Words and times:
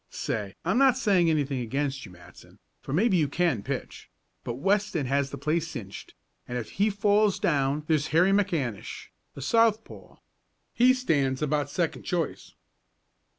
Say, 0.09 0.55
I'm 0.65 0.79
not 0.79 0.97
saying 0.97 1.29
anything 1.29 1.59
against 1.59 2.07
you, 2.07 2.11
Matson, 2.11 2.57
for 2.81 2.91
maybe 2.91 3.17
you 3.17 3.27
can 3.27 3.61
pitch, 3.61 4.09
but 4.43 4.55
Weston 4.55 5.05
has 5.05 5.29
the 5.29 5.37
place 5.37 5.67
cinched, 5.67 6.15
and 6.47 6.57
if 6.57 6.71
he 6.71 6.89
falls 6.89 7.37
down 7.37 7.83
there's 7.85 8.07
Harry 8.07 8.31
McAnish, 8.31 9.09
a 9.35 9.41
southpaw. 9.43 10.15
He 10.73 10.95
stands 10.95 11.43
about 11.43 11.69
second 11.69 12.01
choice." 12.01 12.55